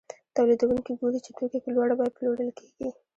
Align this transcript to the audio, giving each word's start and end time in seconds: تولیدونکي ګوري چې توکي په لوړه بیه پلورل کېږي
تولیدونکي 0.35 0.91
ګوري 0.99 1.19
چې 1.25 1.31
توکي 1.37 1.59
په 1.63 1.69
لوړه 1.75 1.93
بیه 1.99 2.13
پلورل 2.15 2.49
کېږي 2.57 2.89